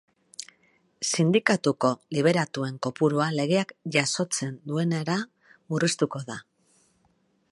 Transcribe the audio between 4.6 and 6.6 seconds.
duenera murriztuko da.